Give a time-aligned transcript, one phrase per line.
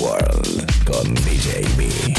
[0.00, 2.17] World con DJ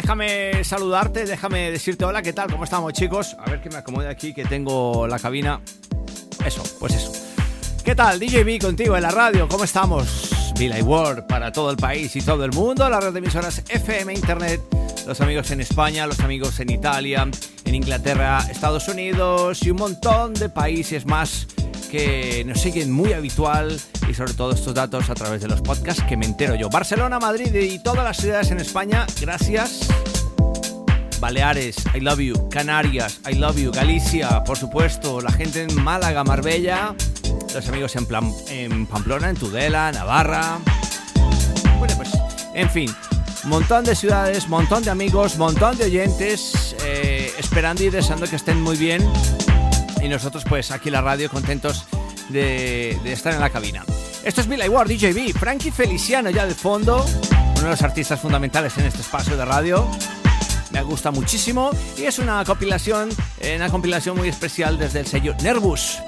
[0.00, 2.48] Déjame saludarte, déjame decirte hola, ¿qué tal?
[2.48, 3.36] ¿Cómo estamos, chicos?
[3.36, 5.60] A ver que me acomode aquí, que tengo la cabina.
[6.46, 7.10] Eso, pues eso.
[7.84, 8.20] ¿Qué tal?
[8.20, 10.52] DJB contigo en la radio, ¿cómo estamos?
[10.56, 14.14] Villa World para todo el país y todo el mundo, la red de emisoras FM
[14.14, 14.60] Internet,
[15.04, 17.28] los amigos en España, los amigos en Italia,
[17.64, 21.48] en Inglaterra, Estados Unidos y un montón de países más
[21.88, 26.02] que nos siguen muy habitual y sobre todo estos datos a través de los podcasts
[26.04, 26.68] que me entero yo.
[26.68, 29.88] Barcelona, Madrid y todas las ciudades en España, gracias.
[31.20, 32.48] Baleares, I love you.
[32.48, 33.72] Canarias, I love you.
[33.72, 35.20] Galicia, por supuesto.
[35.20, 36.94] La gente en Málaga, Marbella.
[37.54, 38.06] Los amigos en,
[38.50, 40.58] en Pamplona, en Tudela, Navarra.
[41.78, 42.10] Bueno, pues,
[42.54, 42.94] en fin.
[43.44, 46.76] Montón de ciudades, montón de amigos, montón de oyentes.
[46.84, 49.02] eh, esperando y deseando que estén muy bien
[50.02, 51.86] y nosotros pues aquí en la radio contentos
[52.28, 53.84] de, estar en la cabina.
[54.24, 58.76] Esto es Mila Ward, DJB, Frankie Feliciano ya de fondo, uno de los artistas fundamentales
[58.78, 59.88] en este espacio de radio.
[60.70, 63.08] Me gusta muchísimo y es una compilación,
[63.40, 65.98] eh, una compilación muy especial desde el sello Nervous.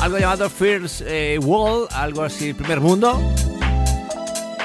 [0.00, 3.20] Algo llamado First eh, Wall, algo así, primer mundo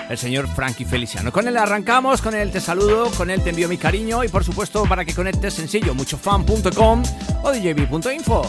[0.09, 1.31] el señor Frankie Feliciano.
[1.31, 4.43] Con él arrancamos, con él te saludo, con él te envío mi cariño y por
[4.43, 7.03] supuesto para que conectes sencillo, muchofan.com
[7.43, 8.41] o djb.info.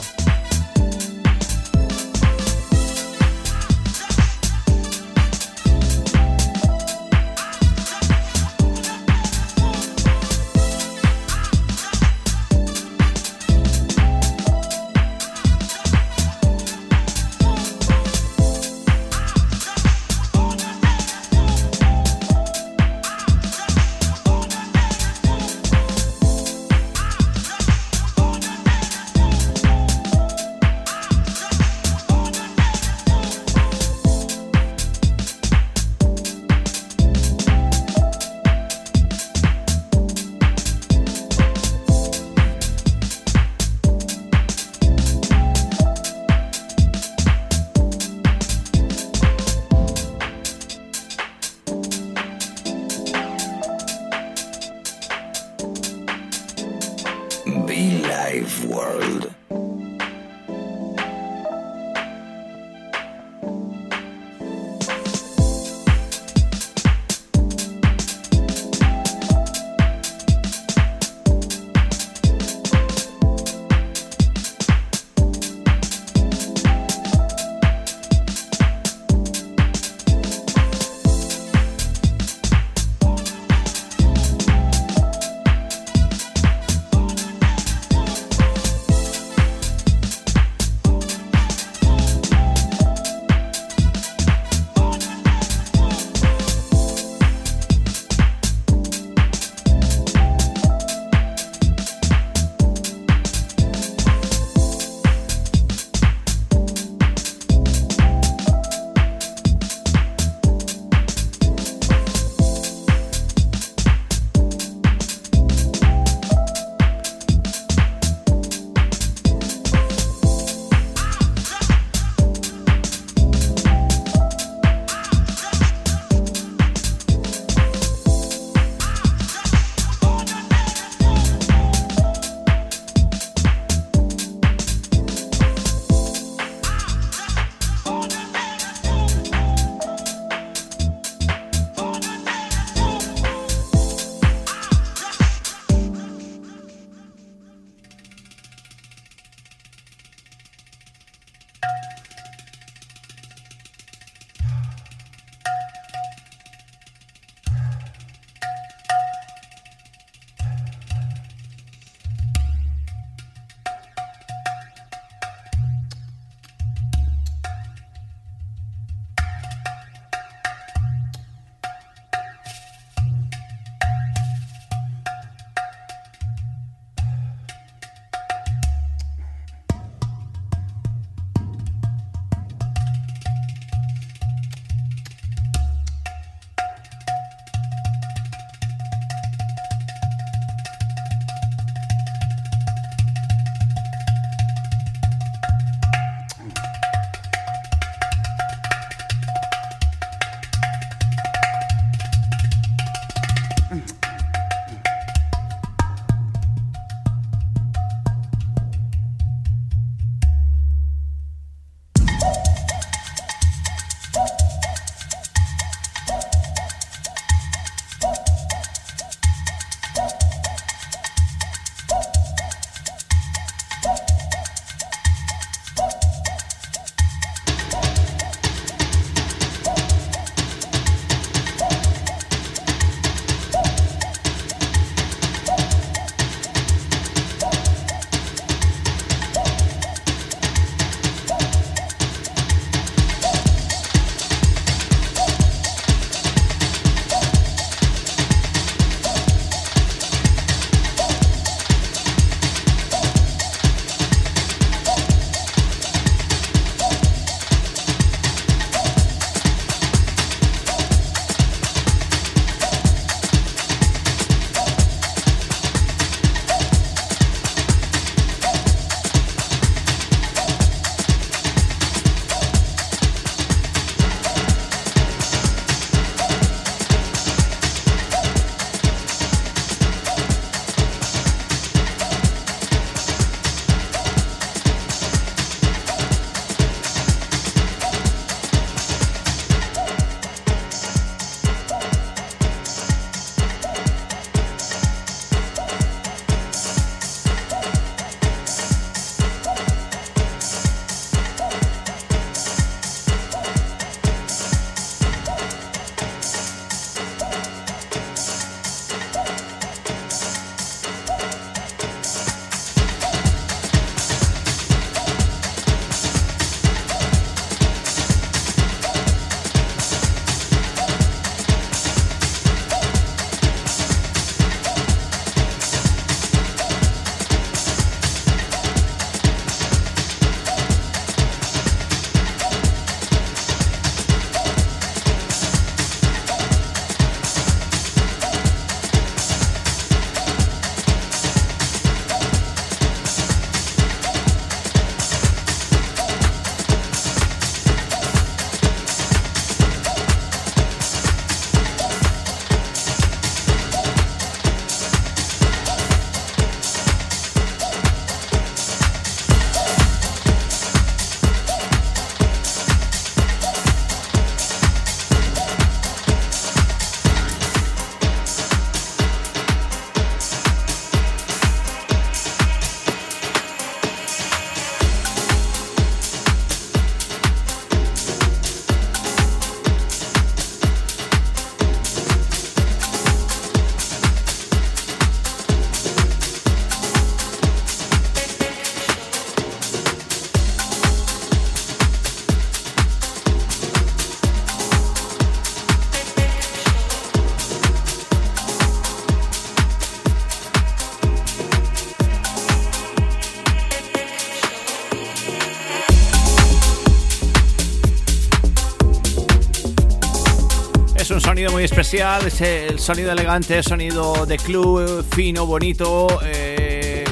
[411.39, 417.05] sonido muy especial, es el sonido elegante, sonido de club, fino, bonito, eh,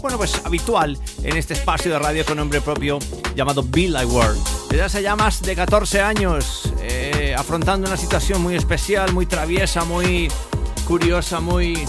[0.00, 2.98] bueno, pues habitual en este espacio de radio con nombre propio
[3.36, 4.42] llamado Be Like World.
[4.70, 9.84] Desde hace ya más de 14 años, eh, afrontando una situación muy especial, muy traviesa,
[9.84, 10.28] muy
[10.86, 11.84] curiosa, muy...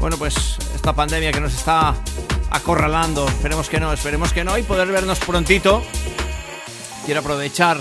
[0.00, 1.94] Bueno, pues esta pandemia que nos está
[2.50, 5.82] acorralando, esperemos que no, esperemos que no, y poder vernos prontito.
[7.06, 7.80] Quiero aprovechar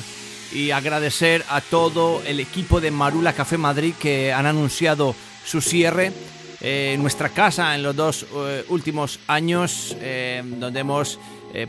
[0.52, 6.12] y agradecer a todo el equipo de Marula Café Madrid que han anunciado su cierre.
[6.60, 11.20] Eh, en nuestra casa en los dos eh, últimos años, eh, donde hemos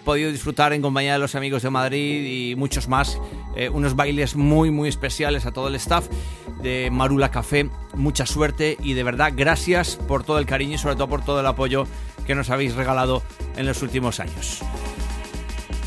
[0.04, 3.16] podido disfrutar en compañía de los amigos de Madrid y muchos más,
[3.72, 6.08] unos bailes muy, muy especiales a todo el staff
[6.60, 7.70] de Marula Café.
[7.94, 11.40] Mucha suerte y de verdad gracias por todo el cariño y sobre todo por todo
[11.40, 11.86] el apoyo
[12.26, 13.22] que nos habéis regalado
[13.56, 14.60] en los últimos años.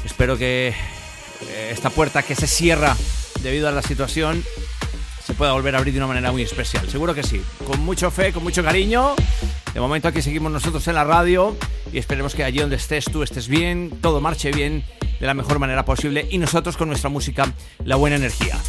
[0.04, 0.74] Espero que
[1.70, 2.96] esta puerta que se cierra
[3.42, 4.44] debido a la situación
[5.26, 6.90] se pueda volver a abrir de una manera muy especial.
[6.90, 7.42] Seguro que sí.
[7.66, 9.16] Con mucho fe, con mucho cariño.
[9.74, 11.56] De momento aquí seguimos nosotros en la radio
[11.94, 14.84] y esperemos que allí donde estés tú estés bien, todo marche bien
[15.20, 17.54] de la mejor manera posible y nosotros con nuestra música
[17.86, 18.60] la buena energía.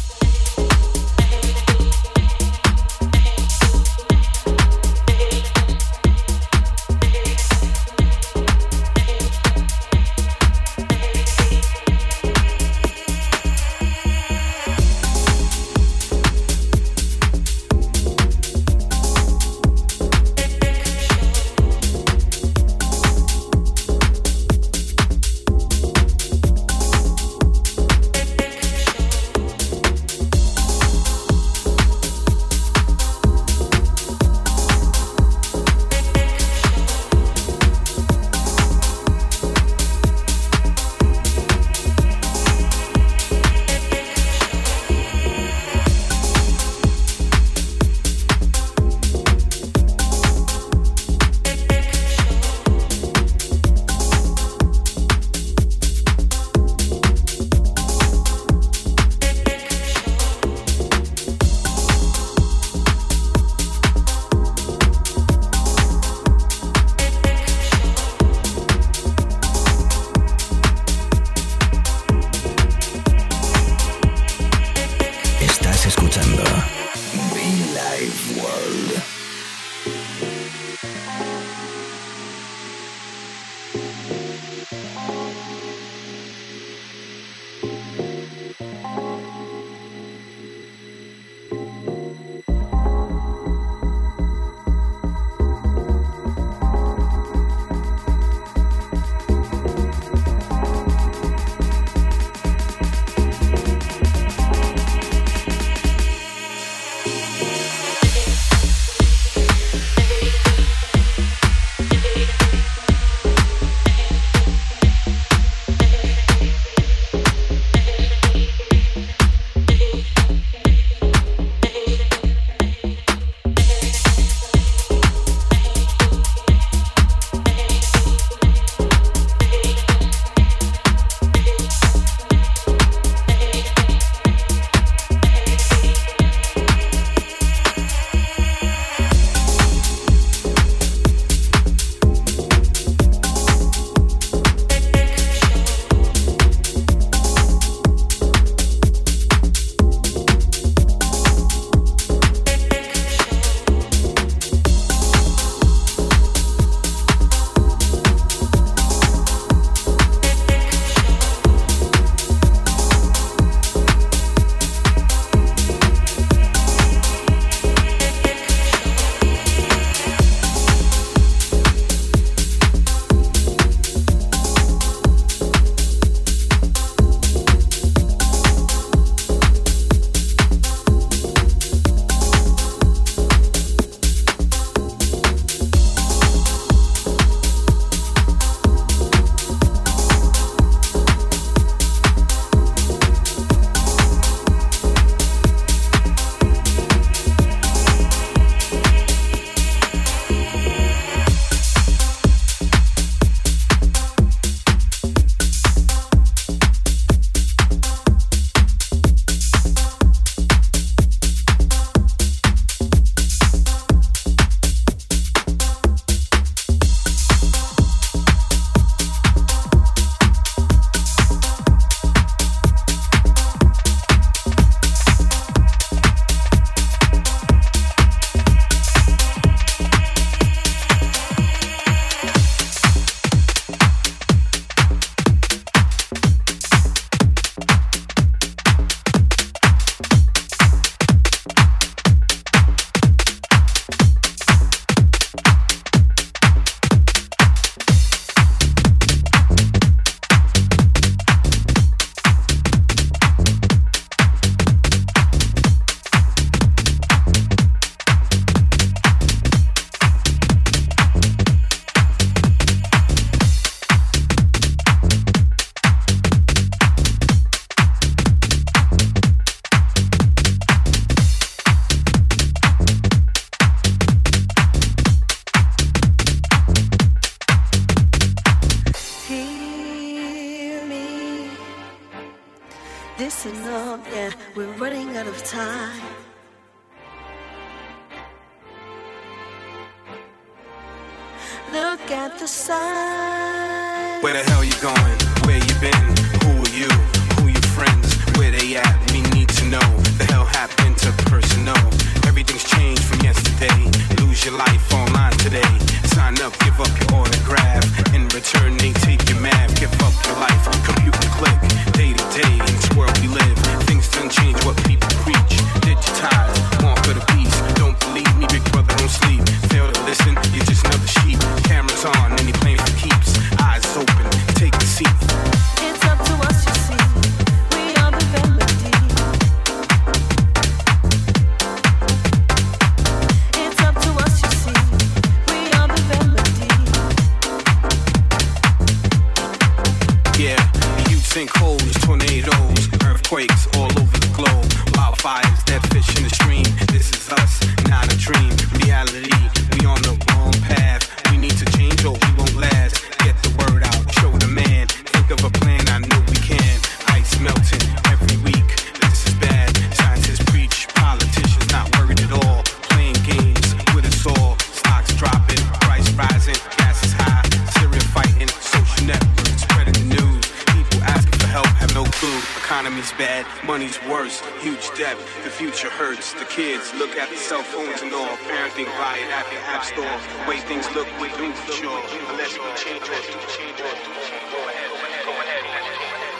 [375.43, 376.33] The future hurts.
[376.33, 378.35] The kids look at the cell phones and all.
[378.49, 380.17] Parenting by an app and app store.
[380.47, 382.01] Way things look, we do for sure.
[382.29, 383.21] Unless we change or
[383.55, 383.93] change or.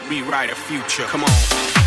[0.10, 1.04] Rewrite a future.
[1.04, 1.83] Come on.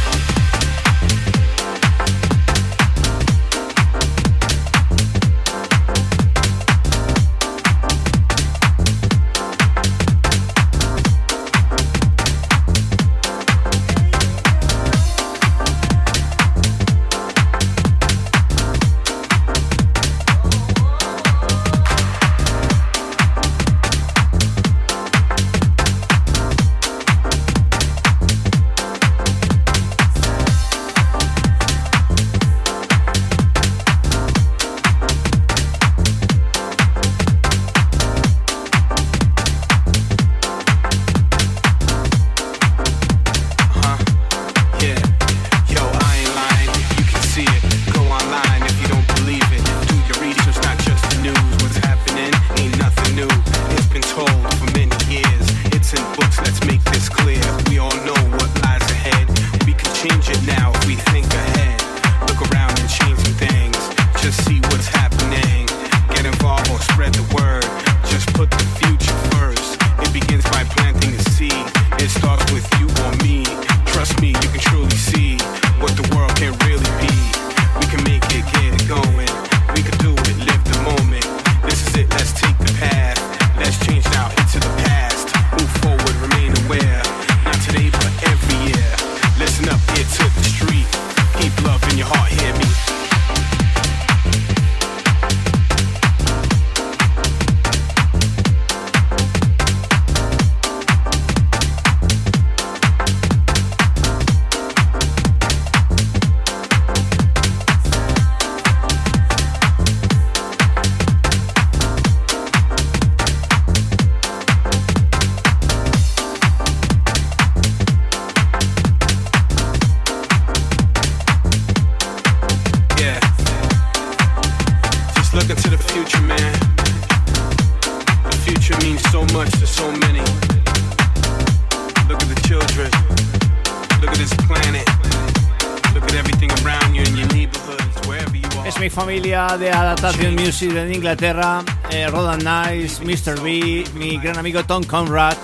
[139.55, 143.41] de Adaptation Music en Inglaterra, eh, Rodan Nice, Mr.
[143.41, 145.37] B, mi gran amigo Tom Conrad,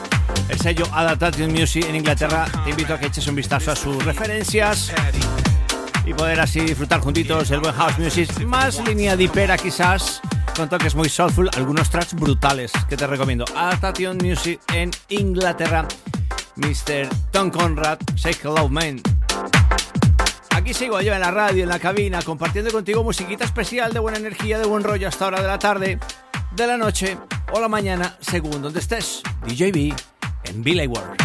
[0.49, 2.47] el sello Adaptation Music en Inglaterra.
[2.65, 4.93] Te invito a que eches un vistazo a sus referencias
[6.05, 10.21] y poder así disfrutar juntitos el buen house music, más línea dipera quizás,
[10.57, 13.45] con toques muy soulful, algunos tracks brutales que te recomiendo.
[13.57, 15.87] Adaptation Music en Inglaterra,
[16.57, 17.09] Mr.
[17.31, 19.01] Tom Conrad, Say Hello Man.
[20.63, 24.19] Aquí sigo yo en la radio, en la cabina, compartiendo contigo musiquita especial de buena
[24.19, 25.99] energía, de buen rollo hasta hora de la tarde,
[26.53, 27.19] de la noche
[27.53, 29.25] o la mañana, según donde estés.
[29.45, 29.93] DJB
[30.45, 31.22] en Village World.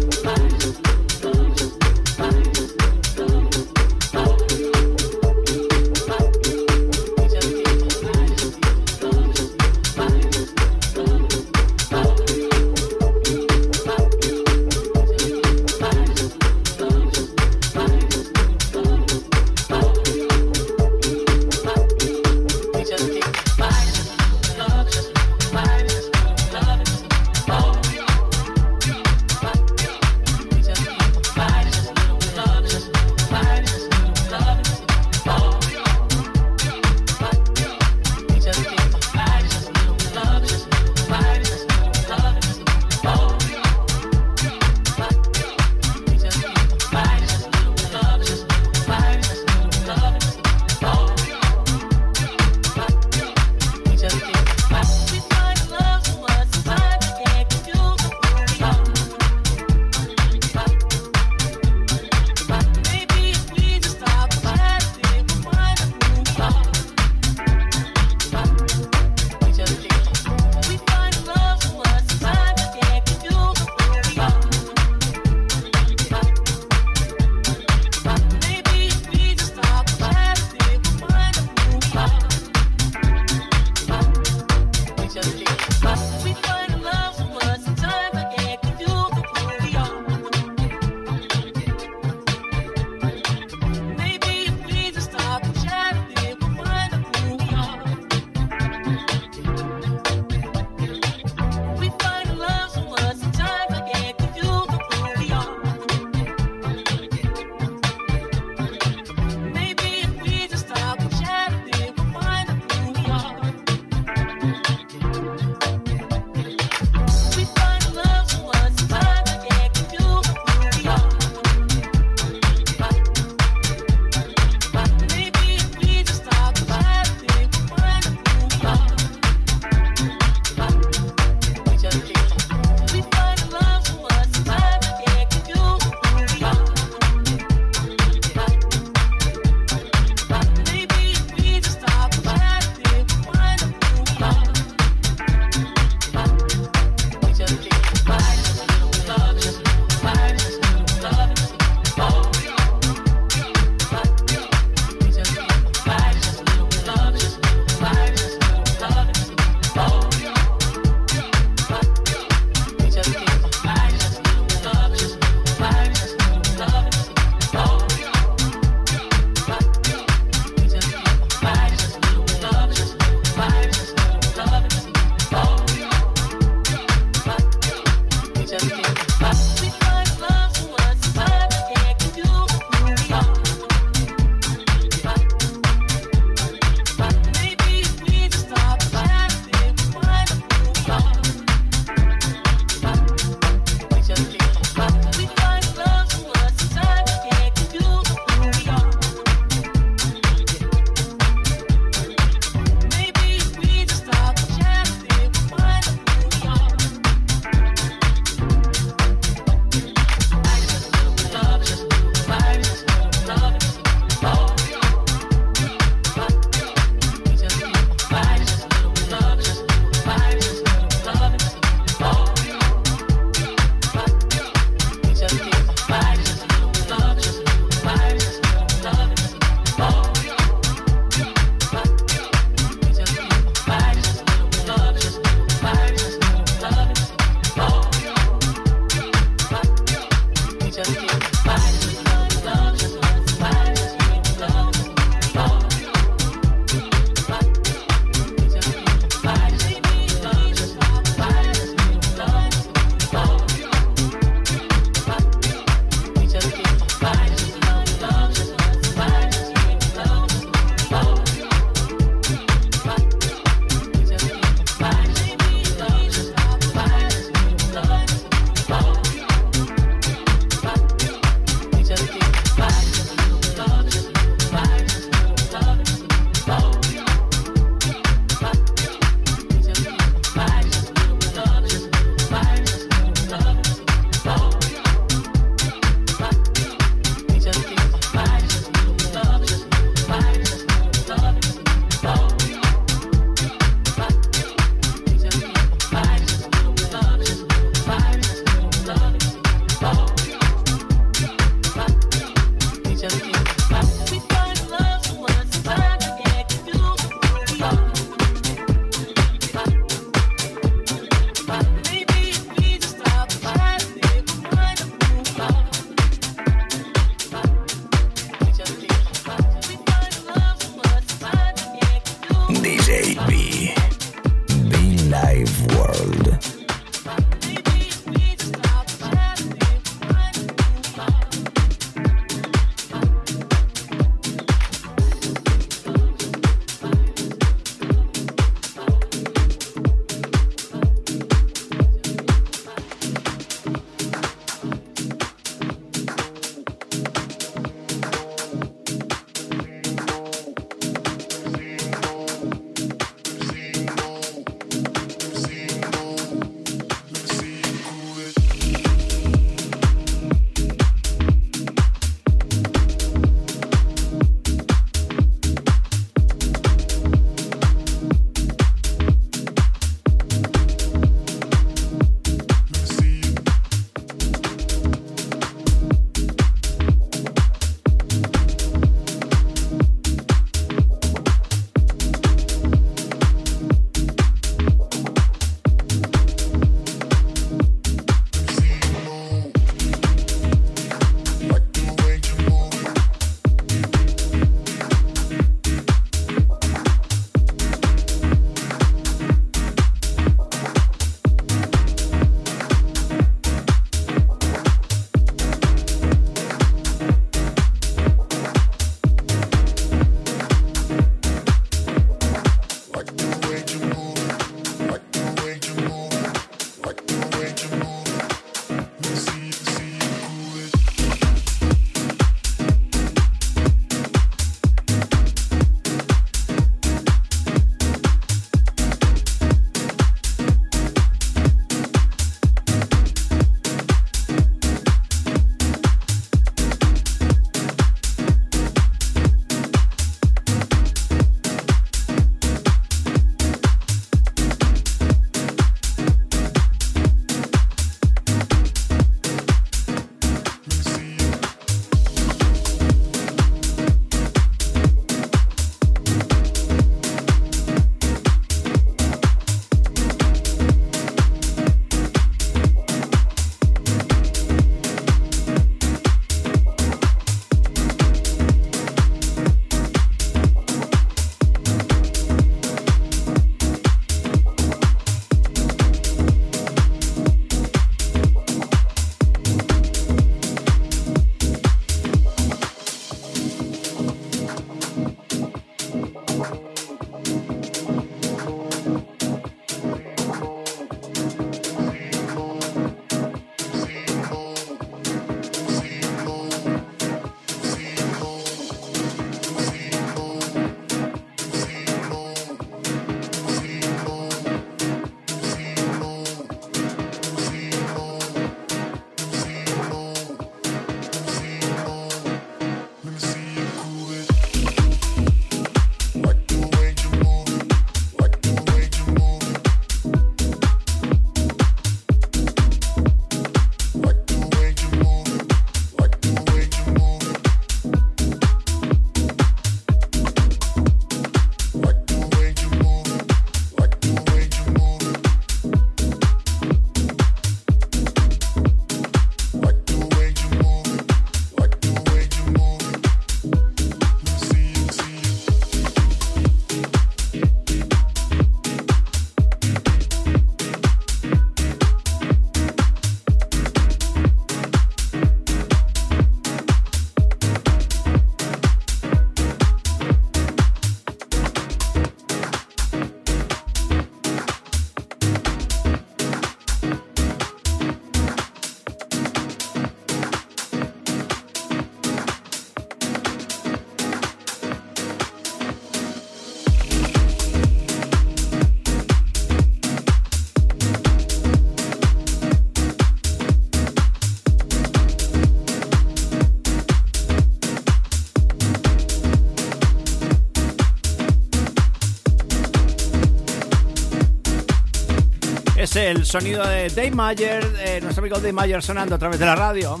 [596.08, 599.54] El sonido de Dave Mayer, eh, nuestro amigo Dave Mayer sonando a través de la
[599.54, 600.00] radio.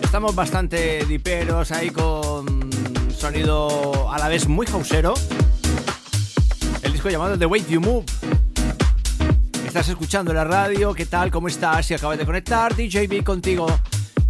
[0.00, 2.70] Estamos bastante diperos ahí con
[3.10, 5.14] sonido a la vez muy hausero.
[6.82, 8.04] El disco llamado The Way You Move.
[9.66, 11.32] Estás escuchando la radio, ¿qué tal?
[11.32, 11.86] ¿Cómo estás?
[11.86, 13.66] Si acabas de conectar, DJB contigo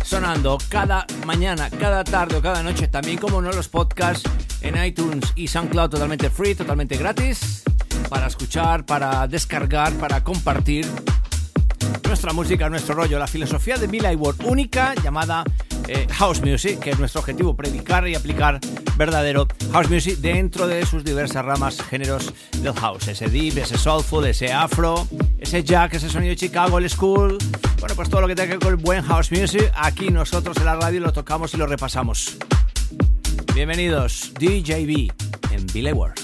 [0.03, 4.29] sonando cada mañana, cada tarde o cada noche, también como no los podcasts
[4.63, 7.64] en iTunes y SoundCloud totalmente free, totalmente gratis,
[8.15, 10.87] para escuchar, para descargar, para compartir
[12.05, 15.43] nuestra música, nuestro rollo, la filosofía de Billy Ward única llamada
[15.89, 18.61] eh, House Music, que es nuestro objetivo, predicar y aplicar
[18.97, 24.25] verdadero House Music dentro de sus diversas ramas, géneros del House, ese deep, ese soulful,
[24.27, 25.09] ese afro,
[25.41, 27.37] ese jack, ese sonido de Chicago, el school,
[27.81, 30.57] bueno, pues todo lo que tenga que ver con el buen House Music, aquí nosotros
[30.59, 32.37] en la radio lo tocamos y lo repasamos.
[33.57, 35.11] Bienvenidos, DJB
[35.51, 36.24] en Billy Ward.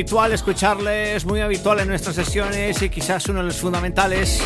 [0.00, 4.40] habitual escucharles, muy habitual en nuestras sesiones y quizás uno de los fundamentales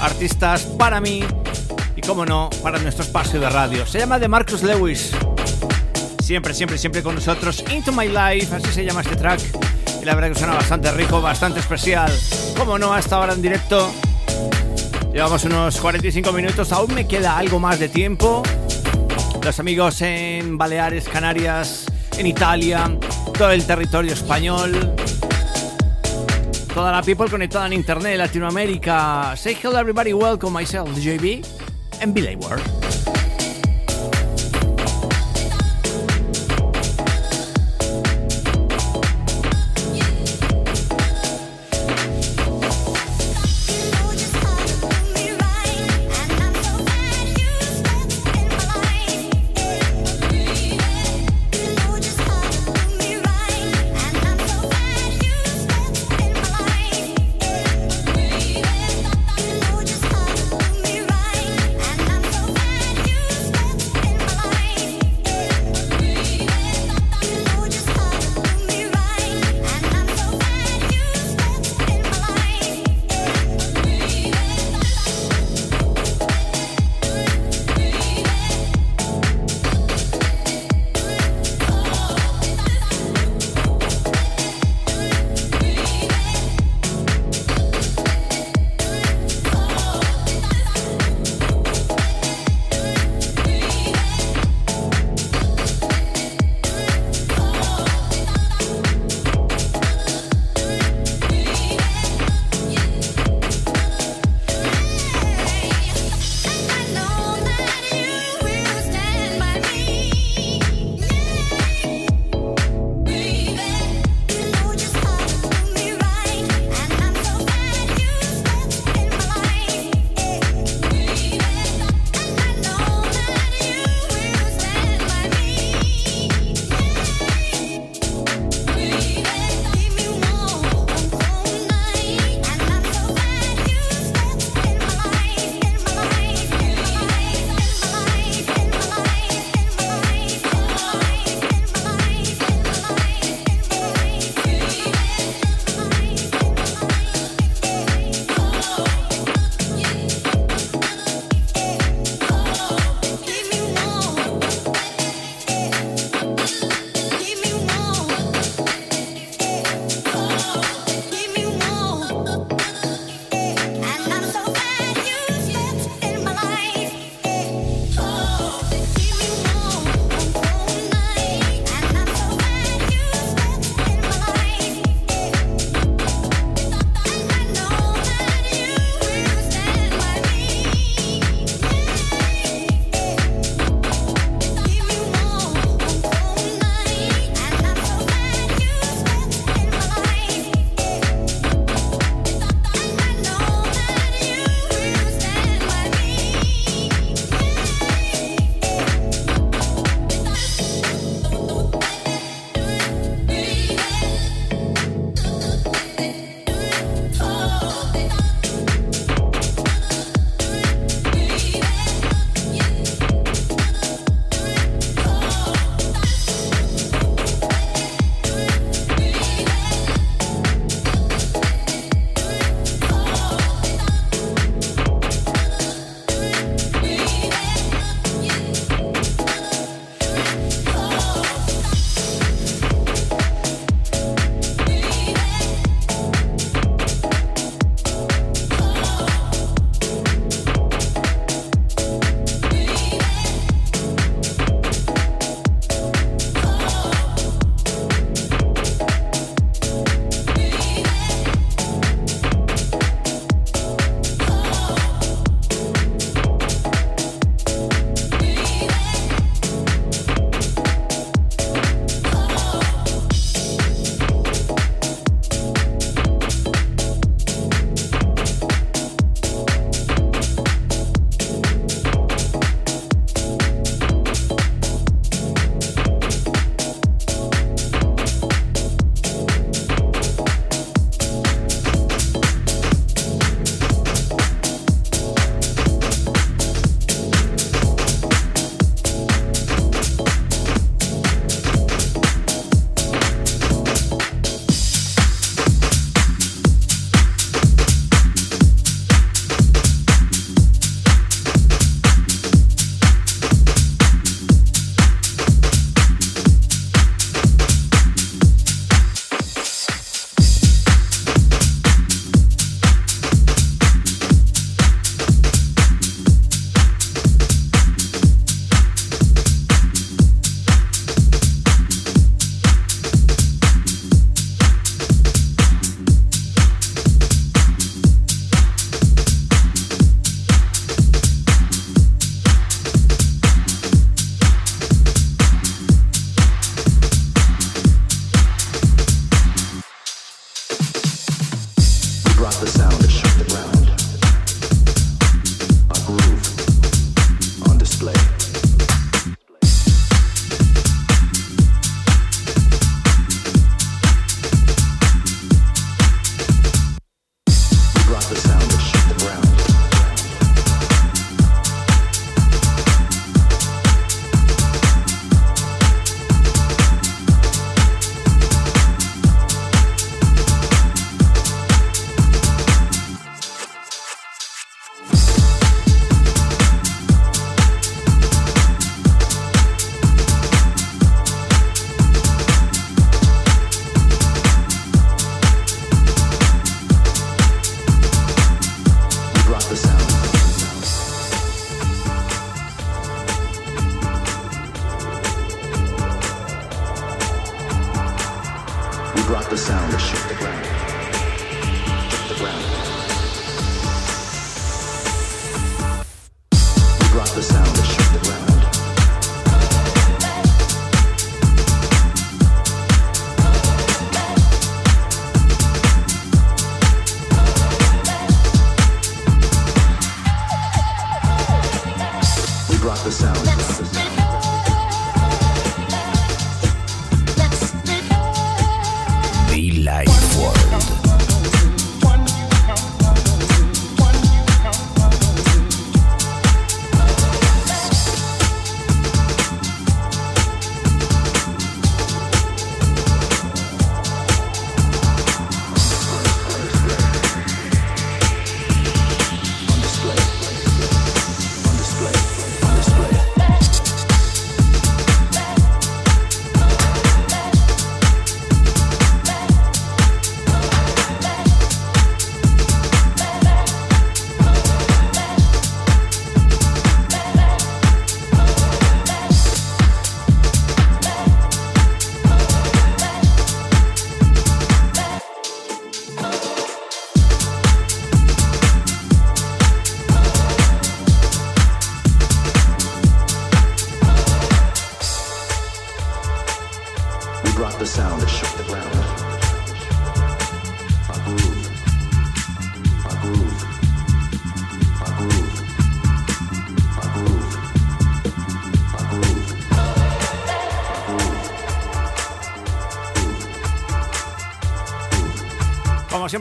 [0.00, 1.24] artistas para mí
[1.96, 3.84] y, como no, para nuestro espacio de radio.
[3.86, 5.10] Se llama The Marcus Lewis.
[6.22, 7.64] Siempre, siempre, siempre con nosotros.
[7.72, 9.40] Into My Life, así se llama este track.
[10.00, 12.12] Y la verdad que suena bastante rico, bastante especial.
[12.56, 13.92] Como no, hasta ahora en directo.
[15.12, 18.44] Llevamos unos 45 minutos, aún me queda algo más de tiempo.
[19.42, 21.86] Los amigos en Baleares, Canarias,
[22.16, 22.96] en Italia,
[23.40, 24.94] todo el territorio español,
[26.74, 29.34] toda la people conectada en internet, Latinoamérica.
[29.34, 31.42] Say hello everybody, welcome myself, DJB,
[32.02, 32.79] and Billy Ward.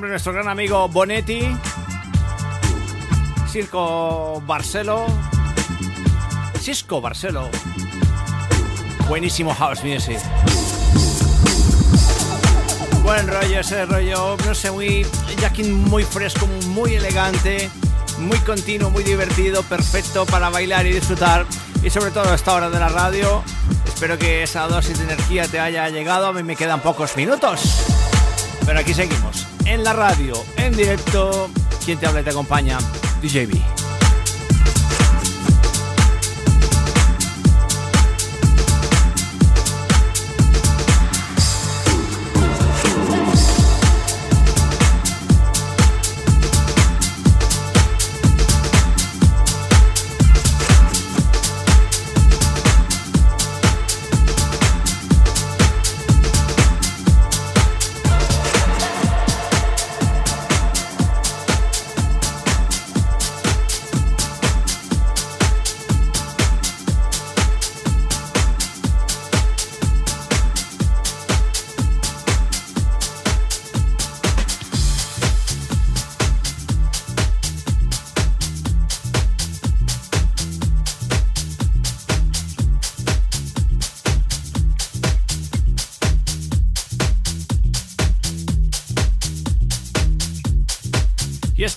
[0.10, 1.42] Nuestro gran amigo Bonetti.
[3.50, 5.06] Circo Barcelo.
[6.60, 7.50] Cisco Barcelo.
[9.08, 10.20] Buenísimo house music.
[13.04, 15.06] Buen rollo ese rollo, no sé, muy
[15.40, 17.70] jacking muy fresco, muy elegante,
[18.20, 21.46] muy continuo, muy divertido, perfecto para bailar y disfrutar.
[21.82, 23.44] Y sobre todo a esta hora de la radio.
[23.86, 26.28] Espero que esa dosis de energía te haya llegado.
[26.28, 27.84] A mí me quedan pocos minutos.
[28.66, 31.50] Pero aquí seguimos, en la radio, en directo.
[31.86, 32.80] Quien te habla y te acompaña,
[33.22, 33.79] DJB.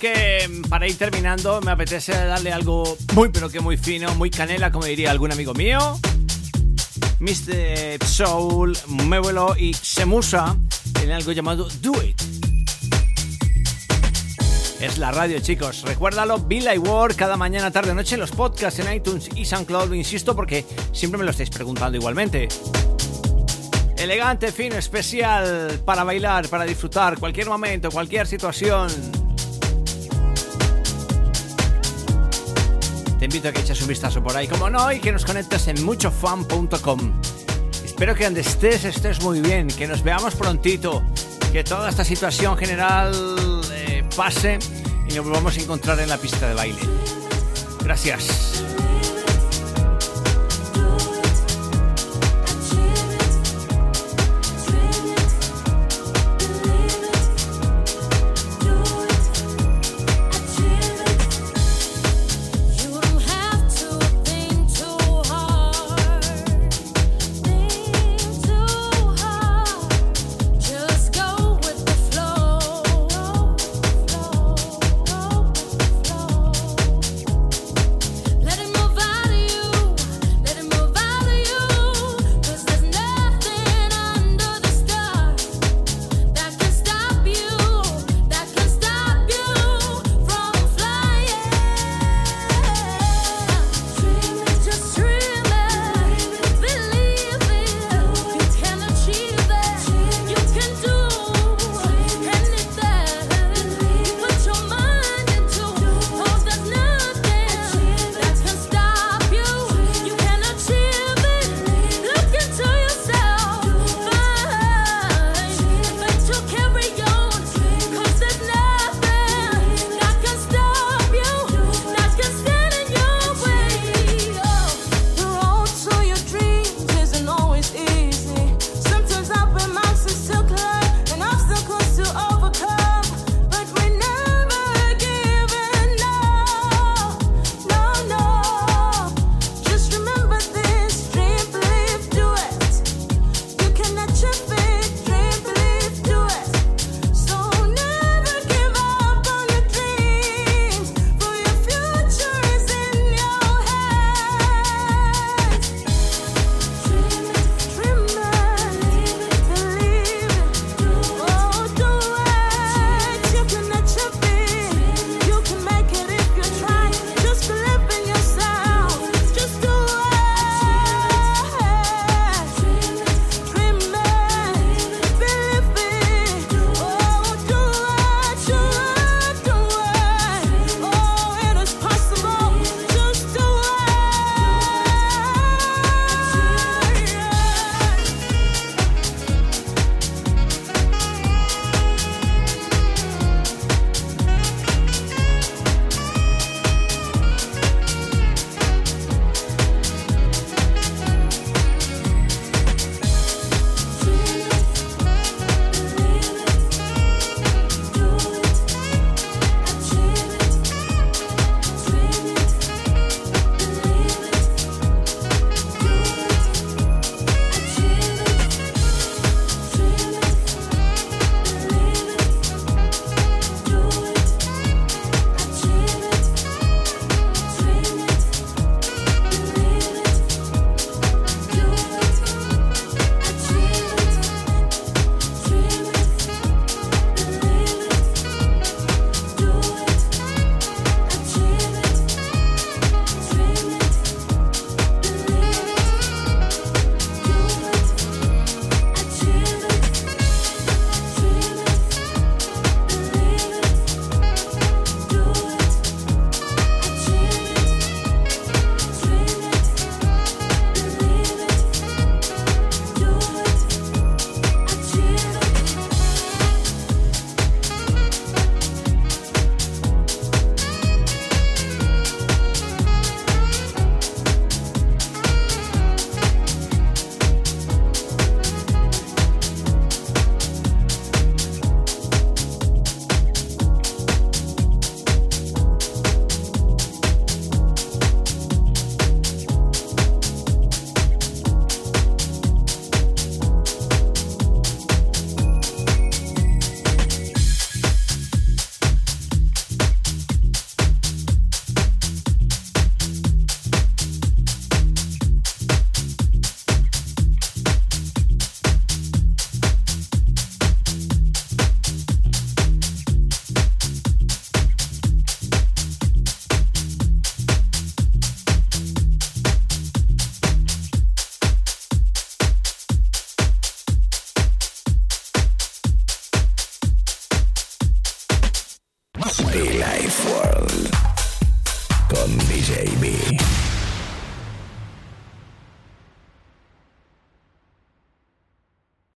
[0.03, 4.31] Que mm, para ir terminando me apetece darle algo muy pero que muy fino, muy
[4.31, 5.79] canela, como diría algún amigo mío.
[7.21, 8.05] Mr.
[8.05, 10.57] Soul, Muévelo y Semusa
[11.01, 12.21] en algo llamado Do It.
[14.81, 15.83] Es la radio, chicos.
[15.83, 19.89] Recuérdalo, Bill I Work cada mañana, tarde, noche, los podcasts en iTunes y SoundCloud.
[19.91, 22.49] Lo insisto porque siempre me lo estáis preguntando igualmente.
[23.97, 28.91] Elegante, fino, especial para bailar, para disfrutar, cualquier momento, cualquier situación.
[33.23, 35.69] Te invito a que eches un vistazo por ahí, como no, y que nos conectes
[35.69, 37.21] en muchofan.com.
[37.85, 41.05] Espero que donde estés estés muy bien, que nos veamos prontito,
[41.53, 43.15] que toda esta situación general
[43.75, 44.59] eh, pase
[45.09, 46.81] y nos volvamos a encontrar en la pista de baile.
[47.85, 48.65] Gracias.